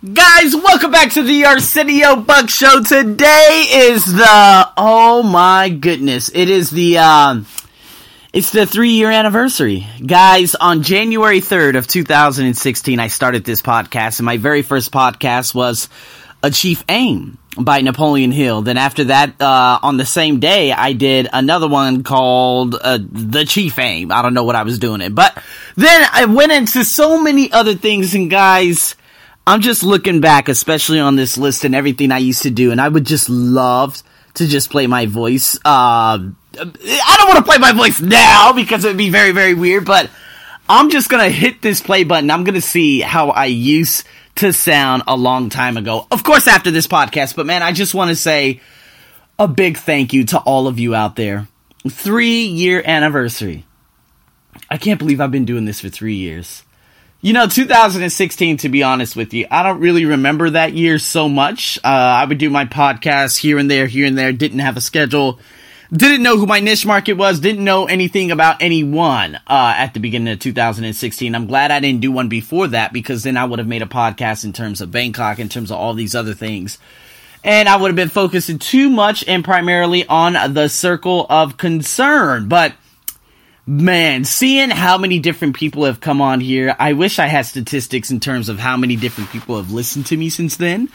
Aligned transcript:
Guys, 0.00 0.54
welcome 0.54 0.92
back 0.92 1.10
to 1.14 1.24
the 1.24 1.44
Arsenio 1.44 2.14
Buck 2.14 2.48
Show. 2.48 2.84
Today 2.84 3.64
is 3.68 4.04
the 4.04 4.72
oh 4.76 5.24
my 5.24 5.70
goodness, 5.70 6.30
it 6.32 6.48
is 6.48 6.70
the 6.70 6.98
um, 6.98 7.46
it's 8.32 8.52
the 8.52 8.64
three 8.64 8.90
year 8.90 9.10
anniversary, 9.10 9.88
guys. 10.06 10.54
On 10.54 10.84
January 10.84 11.40
third 11.40 11.74
of 11.74 11.88
2016, 11.88 13.00
I 13.00 13.08
started 13.08 13.42
this 13.42 13.60
podcast, 13.60 14.20
and 14.20 14.26
my 14.26 14.36
very 14.36 14.62
first 14.62 14.92
podcast 14.92 15.52
was 15.52 15.88
a 16.44 16.52
Chief 16.52 16.84
Aim 16.88 17.36
by 17.58 17.80
Napoleon 17.80 18.30
Hill. 18.30 18.62
Then 18.62 18.76
after 18.76 19.02
that, 19.02 19.42
uh, 19.42 19.80
on 19.82 19.96
the 19.96 20.06
same 20.06 20.38
day, 20.38 20.70
I 20.70 20.92
did 20.92 21.28
another 21.32 21.66
one 21.66 22.04
called 22.04 22.76
uh, 22.76 23.00
The 23.00 23.44
Chief 23.44 23.76
Aim. 23.80 24.12
I 24.12 24.22
don't 24.22 24.34
know 24.34 24.44
what 24.44 24.54
I 24.54 24.62
was 24.62 24.78
doing 24.78 25.00
it, 25.00 25.12
but 25.12 25.42
then 25.74 26.08
I 26.12 26.26
went 26.26 26.52
into 26.52 26.84
so 26.84 27.20
many 27.20 27.50
other 27.50 27.74
things, 27.74 28.14
and 28.14 28.30
guys 28.30 28.94
I'm 29.48 29.62
just 29.62 29.82
looking 29.82 30.20
back, 30.20 30.50
especially 30.50 31.00
on 31.00 31.16
this 31.16 31.38
list 31.38 31.64
and 31.64 31.74
everything 31.74 32.12
I 32.12 32.18
used 32.18 32.42
to 32.42 32.50
do, 32.50 32.70
and 32.70 32.78
I 32.78 32.86
would 32.86 33.06
just 33.06 33.30
love 33.30 34.02
to 34.34 34.46
just 34.46 34.68
play 34.68 34.86
my 34.86 35.06
voice. 35.06 35.56
Uh, 35.56 36.18
I 36.20 37.14
don't 37.16 37.28
want 37.28 37.38
to 37.38 37.44
play 37.44 37.56
my 37.56 37.72
voice 37.72 37.98
now 37.98 38.52
because 38.52 38.84
it 38.84 38.88
would 38.88 38.98
be 38.98 39.08
very, 39.08 39.32
very 39.32 39.54
weird, 39.54 39.86
but 39.86 40.10
I'm 40.68 40.90
just 40.90 41.08
gonna 41.08 41.30
hit 41.30 41.62
this 41.62 41.80
play 41.80 42.04
button. 42.04 42.30
I'm 42.30 42.44
gonna 42.44 42.60
see 42.60 43.00
how 43.00 43.30
I 43.30 43.46
used 43.46 44.04
to 44.34 44.52
sound 44.52 45.04
a 45.06 45.16
long 45.16 45.48
time 45.48 45.78
ago. 45.78 46.06
Of 46.10 46.24
course, 46.24 46.46
after 46.46 46.70
this 46.70 46.86
podcast, 46.86 47.34
but 47.34 47.46
man, 47.46 47.62
I 47.62 47.72
just 47.72 47.94
want 47.94 48.10
to 48.10 48.16
say 48.16 48.60
a 49.38 49.48
big 49.48 49.78
thank 49.78 50.12
you 50.12 50.24
to 50.26 50.38
all 50.40 50.66
of 50.66 50.78
you 50.78 50.94
out 50.94 51.16
there. 51.16 51.48
Three 51.88 52.44
year 52.44 52.82
anniversary. 52.84 53.64
I 54.68 54.76
can't 54.76 54.98
believe 54.98 55.22
I've 55.22 55.30
been 55.30 55.46
doing 55.46 55.64
this 55.64 55.80
for 55.80 55.88
three 55.88 56.16
years. 56.16 56.64
You 57.20 57.32
know, 57.32 57.48
2016, 57.48 58.58
to 58.58 58.68
be 58.68 58.84
honest 58.84 59.16
with 59.16 59.34
you, 59.34 59.48
I 59.50 59.64
don't 59.64 59.80
really 59.80 60.04
remember 60.04 60.50
that 60.50 60.74
year 60.74 61.00
so 61.00 61.28
much. 61.28 61.76
Uh, 61.78 61.88
I 61.88 62.24
would 62.24 62.38
do 62.38 62.48
my 62.48 62.64
podcast 62.64 63.38
here 63.38 63.58
and 63.58 63.68
there, 63.68 63.88
here 63.88 64.06
and 64.06 64.16
there, 64.16 64.32
didn't 64.32 64.60
have 64.60 64.76
a 64.76 64.80
schedule, 64.80 65.40
didn't 65.92 66.22
know 66.22 66.36
who 66.36 66.46
my 66.46 66.60
niche 66.60 66.86
market 66.86 67.14
was, 67.14 67.40
didn't 67.40 67.64
know 67.64 67.86
anything 67.86 68.30
about 68.30 68.62
anyone 68.62 69.34
uh, 69.34 69.74
at 69.76 69.94
the 69.94 70.00
beginning 70.00 70.32
of 70.32 70.38
2016. 70.38 71.34
I'm 71.34 71.48
glad 71.48 71.72
I 71.72 71.80
didn't 71.80 72.02
do 72.02 72.12
one 72.12 72.28
before 72.28 72.68
that 72.68 72.92
because 72.92 73.24
then 73.24 73.36
I 73.36 73.46
would 73.46 73.58
have 73.58 73.66
made 73.66 73.82
a 73.82 73.86
podcast 73.86 74.44
in 74.44 74.52
terms 74.52 74.80
of 74.80 74.92
Bangkok, 74.92 75.40
in 75.40 75.48
terms 75.48 75.72
of 75.72 75.76
all 75.76 75.94
these 75.94 76.14
other 76.14 76.34
things. 76.34 76.78
And 77.42 77.68
I 77.68 77.74
would 77.74 77.88
have 77.88 77.96
been 77.96 78.10
focusing 78.10 78.60
too 78.60 78.90
much 78.90 79.24
and 79.26 79.42
primarily 79.42 80.06
on 80.06 80.54
the 80.54 80.68
circle 80.68 81.26
of 81.28 81.56
concern. 81.56 82.46
But 82.46 82.74
Man, 83.70 84.24
seeing 84.24 84.70
how 84.70 84.96
many 84.96 85.18
different 85.18 85.54
people 85.54 85.84
have 85.84 86.00
come 86.00 86.22
on 86.22 86.40
here, 86.40 86.74
I 86.78 86.94
wish 86.94 87.18
I 87.18 87.26
had 87.26 87.44
statistics 87.44 88.10
in 88.10 88.18
terms 88.18 88.48
of 88.48 88.58
how 88.58 88.78
many 88.78 88.96
different 88.96 89.28
people 89.28 89.58
have 89.58 89.70
listened 89.70 90.06
to 90.06 90.16
me 90.16 90.30
since 90.30 90.56
then. 90.56 90.88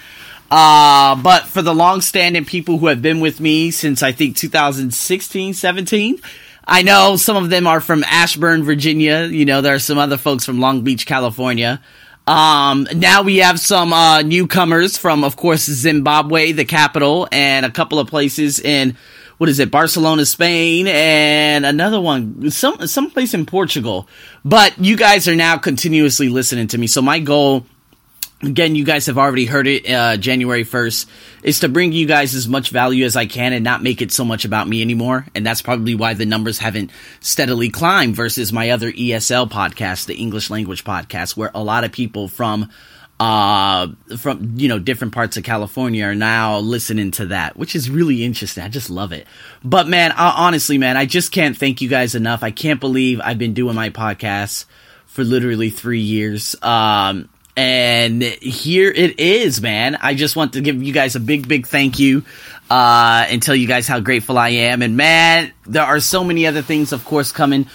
Uh, 0.50 1.16
but 1.22 1.44
for 1.44 1.62
the 1.62 1.76
long 1.76 2.02
standing 2.02 2.46
people 2.46 2.80
who 2.80 2.88
have 2.88 3.00
been 3.00 3.20
with 3.20 3.40
me 3.40 3.70
since 3.70 4.02
I 4.02 4.12
think 4.12 4.38
2016, 4.38 5.54
17, 5.54 6.20
I 6.66 6.82
know 6.82 7.16
some 7.16 7.38
of 7.38 7.52
them 7.52 7.68
are 7.68 7.80
from 7.80 8.04
Ashburn, 8.06 8.64
Virginia. 8.64 9.26
You 9.26 9.46
know, 9.46 9.62
there 9.62 9.76
are 9.76 9.80
some 9.80 10.00
other 10.00 10.18
folks 10.18 10.44
from 10.44 10.60
Long 10.60 10.82
Beach, 10.82 11.06
California. 11.06 11.80
Um, 12.26 12.88
now 12.96 13.22
we 13.22 13.38
have 13.38 13.60
some, 13.60 13.94
uh, 13.94 14.24
newcomers 14.24 14.98
from, 14.98 15.24
of 15.24 15.36
course, 15.36 15.62
Zimbabwe, 15.66 16.54
the 16.54 16.66
capital, 16.66 17.28
and 17.32 17.68
a 17.68 17.70
couple 17.70 18.00
of 18.00 18.08
places 18.08 18.60
in 18.60 18.98
what 19.44 19.50
is 19.50 19.60
it, 19.60 19.70
Barcelona, 19.70 20.26
Spain, 20.26 20.88
and 20.88 21.66
another 21.66 22.00
one, 22.00 22.50
some 22.50 22.88
some 22.88 23.12
place 23.12 23.34
in 23.34 23.46
Portugal. 23.46 24.08
But 24.46 24.80
you 24.80 24.96
guys 24.96 25.28
are 25.28 25.36
now 25.36 25.58
continuously 25.58 26.30
listening 26.30 26.68
to 26.68 26.78
me. 26.78 26.88
So 26.88 27.02
my 27.02 27.20
goal, 27.20 27.66
again, 28.42 28.74
you 28.74 28.86
guys 28.86 29.08
have 29.08 29.18
already 29.18 29.46
heard 29.46 29.68
it, 29.68 29.90
uh, 29.90 30.16
January 30.16 30.64
first, 30.64 31.10
is 31.44 31.60
to 31.60 31.68
bring 31.68 31.92
you 31.92 32.06
guys 32.06 32.34
as 32.36 32.48
much 32.48 32.70
value 32.70 33.04
as 33.04 33.18
I 33.18 33.26
can 33.26 33.52
and 33.52 33.66
not 33.66 33.84
make 33.84 34.02
it 34.02 34.14
so 34.14 34.24
much 34.24 34.46
about 34.46 34.70
me 34.70 34.82
anymore. 34.82 35.28
And 35.36 35.46
that's 35.46 35.62
probably 35.62 35.94
why 35.94 36.14
the 36.14 36.26
numbers 36.26 36.60
haven't 36.60 36.92
steadily 37.20 37.68
climbed 37.68 38.16
versus 38.16 38.54
my 38.54 38.70
other 38.70 38.94
ESL 38.94 39.52
podcast, 39.52 40.06
the 40.06 40.16
English 40.16 40.52
language 40.52 40.86
podcast, 40.86 41.36
where 41.36 41.52
a 41.54 41.62
lot 41.62 41.84
of 41.84 41.92
people 41.92 42.30
from 42.30 42.70
uh, 43.20 43.88
from 44.18 44.54
you 44.56 44.68
know 44.68 44.80
different 44.80 45.14
parts 45.14 45.38
of 45.38 45.44
California 45.44 46.06
are 46.06 46.16
now 46.16 46.60
listening 46.60 47.12
to 47.12 47.28
that, 47.28 47.56
which 47.56 47.76
is 47.76 47.90
really 47.90 48.24
interesting. 48.24 48.64
I 48.64 48.70
just 48.70 48.90
love 48.90 49.12
it. 49.12 49.28
But 49.64 49.88
man, 49.88 50.12
I, 50.12 50.34
honestly, 50.48 50.78
man, 50.78 50.98
I 50.98 51.06
just 51.06 51.32
can't 51.32 51.56
thank 51.58 51.82
you 51.82 51.90
guys 51.90 52.16
enough. 52.16 52.44
I 52.44 52.52
can't 52.52 52.80
believe 52.80 53.22
I've 53.22 53.38
been 53.38 53.54
doing 53.54 53.76
my 53.76 53.90
podcast 53.90 54.66
for 55.06 55.24
literally 55.24 55.70
three 55.70 56.00
years. 56.00 56.56
Um, 56.62 57.30
and 57.56 58.24
here 58.24 58.90
it 58.90 59.20
is, 59.20 59.62
man. 59.62 59.96
I 60.02 60.16
just 60.16 60.36
want 60.36 60.54
to 60.54 60.62
give 60.62 60.82
you 60.82 60.92
guys 60.92 61.16
a 61.16 61.20
big, 61.20 61.48
big 61.48 61.68
thank 61.68 62.00
you, 62.00 62.26
uh, 62.70 63.28
and 63.30 63.44
tell 63.44 63.56
you 63.56 63.68
guys 63.68 63.88
how 63.88 64.00
grateful 64.00 64.40
I 64.40 64.50
am. 64.50 64.82
And 64.82 64.98
man, 64.98 65.54
there 65.68 65.84
are 65.84 66.00
so 66.00 66.24
many 66.24 66.48
other 66.48 66.64
things, 66.64 66.92
of 66.92 67.06
course, 67.06 67.32
coming 67.32 67.68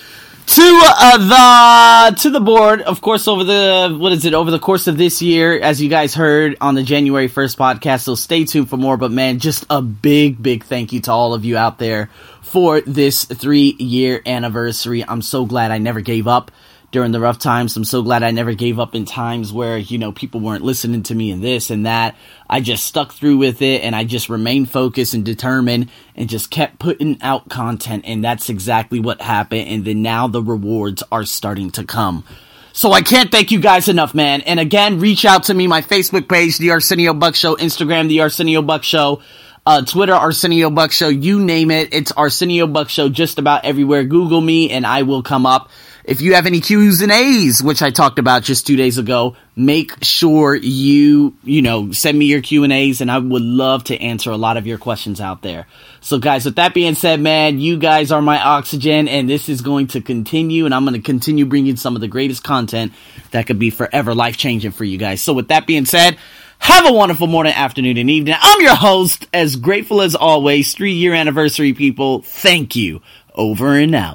to 0.49 0.81
uh, 0.83 2.11
the 2.11 2.17
to 2.23 2.31
the 2.31 2.41
board, 2.41 2.81
of 2.81 3.03
course, 3.03 3.29
over 3.29 3.45
the 3.45 3.95
what 3.99 4.13
is 4.13 4.25
it 4.25 4.33
over 4.33 4.51
the 4.51 4.59
course 4.59 4.87
of 4.87 4.97
this 4.97 5.21
year, 5.21 5.59
as 5.61 5.83
you 5.83 5.91
guys 5.91 6.15
heard 6.15 6.57
on 6.61 6.75
the 6.75 6.83
January 6.83 7.29
first 7.29 7.59
podcast. 7.59 8.05
So 8.05 8.15
stay 8.15 8.45
tuned 8.45 8.71
for 8.71 8.79
more. 8.79 8.97
But 8.97 9.13
man, 9.13 9.41
just 9.41 9.67
a 9.69 9.83
big, 9.83 10.43
big 10.43 10.65
thank 10.65 10.95
you 10.95 11.01
to 11.01 11.13
all 11.13 11.35
of 11.35 11.45
you 11.45 11.59
out 11.59 11.79
there 11.79 12.09
for 12.49 12.81
this 12.81 13.25
three 13.25 13.77
year 13.79 14.23
anniversary. 14.27 15.05
I'm 15.07 15.23
so 15.23 15.47
glad 15.47 15.71
I 15.71 15.79
never 15.79 16.01
gave 16.01 16.27
up 16.27 16.51
during 16.91 17.13
the 17.13 17.21
rough 17.21 17.39
times. 17.39 17.77
I'm 17.77 17.85
so 17.85 18.03
glad 18.03 18.23
I 18.23 18.31
never 18.31 18.55
gave 18.55 18.79
up 18.79 18.95
in 18.95 19.05
times 19.05 19.53
where, 19.53 19.77
you 19.77 19.99
know, 19.99 20.11
people 20.11 20.41
weren't 20.41 20.65
listening 20.65 21.03
to 21.05 21.15
me 21.15 21.31
and 21.31 21.45
this 21.45 21.71
and 21.71 21.85
that. 21.85 22.17
I 22.49 22.61
just 22.61 22.85
stuck 22.85 23.13
through 23.13 23.37
with 23.37 23.61
it 23.61 23.83
and 23.83 23.95
I 23.95 24.05
just 24.05 24.29
remained 24.29 24.71
focused 24.71 25.13
and 25.13 25.25
determined 25.25 25.91
and 26.17 26.29
just 26.29 26.51
kept 26.51 26.79
putting 26.79 27.21
out 27.21 27.49
content. 27.51 28.05
And 28.07 28.25
that's 28.25 28.49
exactly 28.49 29.01
what 29.01 29.21
happened. 29.21 29.69
And 29.69 29.85
then 29.85 30.01
now 30.03 30.29
the 30.29 30.43
rewards 30.43 31.03
are 31.13 31.25
starting 31.25 31.71
to 31.73 31.85
come. 31.85 32.25
So 32.73 32.93
I 32.93 33.03
can't 33.03 33.31
thank 33.31 33.51
you 33.51 33.61
guys 33.61 33.89
enough, 33.89 34.15
man. 34.15 34.41
And 34.43 34.61
again, 34.61 35.01
reach 35.01 35.25
out 35.25 35.45
to 35.45 35.55
me, 35.55 35.67
my 35.67 35.83
Facebook 35.83 36.29
page, 36.29 36.59
The 36.59 36.71
Arsenio 36.71 37.13
Buck 37.13 37.35
Show, 37.35 37.57
Instagram, 37.57 38.09
The 38.09 38.21
Arsenio 38.21 38.63
Buck 38.63 38.85
Show. 38.85 39.21
Uh, 39.69 39.83
Twitter, 39.83 40.15
Arsenio 40.15 40.71
Buck 40.71 40.93
Show, 40.93 41.11
you 41.11 41.41
name 41.41 41.71
it. 41.71 41.93
It's 41.93 42.11
Arsenio 42.13 42.67
Buck 42.67 42.89
Show 42.89 43.11
just 43.11 43.39
about 43.39 43.67
everywhere. 43.67 44.03
Google 44.03 44.41
me 44.41 44.71
and 44.71 44.87
I 44.87 45.03
will 45.03 45.23
come 45.23 45.45
up. 45.45 45.69
If 46.05 46.23
you 46.23 46.37
have 46.37 46.47
any 46.47 46.63
Q's 46.63 47.03
and 47.03 47.13
A's, 47.13 47.63
which 47.63 47.83
I 47.83 47.91
talked 47.91 48.19
about 48.19 48.45
just 48.45 48.67
two 48.67 48.77
days 48.77 48.97
ago, 48.97 49.37
make 49.55 50.03
sure 50.03 50.55
you, 50.55 51.37
you 51.45 51.61
know, 51.61 51.93
send 51.93 52.19
me 52.19 52.25
your 52.25 52.41
Q 52.41 52.65
and 52.65 52.73
A's 52.73 53.03
and 53.03 53.11
I 53.11 53.19
would 53.19 53.43
love 53.43 53.85
to 53.85 53.97
answer 54.01 54.31
a 54.31 54.39
lot 54.39 54.57
of 54.57 54.67
your 54.67 54.79
questions 54.79 55.21
out 55.21 55.43
there. 55.43 55.67
So 56.01 56.19
guys, 56.19 56.47
with 56.47 56.57
that 56.57 56.73
being 56.73 56.95
said, 56.95 57.21
man, 57.21 57.59
you 57.59 57.77
guys 57.79 58.11
are 58.11 58.23
my 58.23 58.43
oxygen 58.43 59.07
and 59.07 59.29
this 59.29 59.51
is 59.51 59.61
going 59.61 59.89
to 59.89 60.01
continue 60.01 60.65
and 60.65 60.75
I'm 60.75 60.87
going 60.87 60.95
to 60.95 61.03
continue 61.03 61.45
bringing 61.45 61.77
some 61.77 61.95
of 61.95 62.01
the 62.01 62.09
greatest 62.09 62.43
content 62.43 62.95
that 63.33 63.47
could 63.47 63.59
be 63.59 63.69
forever 63.69 64.15
life 64.15 64.39
changing 64.39 64.71
for 64.71 64.85
you 64.85 64.97
guys. 64.97 65.21
So 65.21 65.35
with 65.35 65.49
that 65.49 65.67
being 65.67 65.85
said, 65.85 66.17
have 66.59 66.87
a 66.87 66.93
wonderful 66.93 67.27
morning, 67.27 67.53
afternoon, 67.55 67.97
and 67.97 68.11
evening. 68.11 68.37
I'm 68.39 68.61
your 68.61 68.75
host, 68.75 69.27
as 69.33 69.57
grateful 69.57 70.01
as 70.01 70.15
always, 70.15 70.75
three 70.75 70.93
year 70.93 71.15
anniversary 71.15 71.73
people. 71.73 72.23
Thank 72.23 72.77
you. 72.77 73.03
Over 73.35 73.75
and 73.77 73.95
out. 73.95 74.07